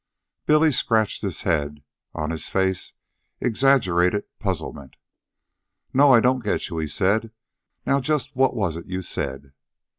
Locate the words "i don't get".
6.11-6.69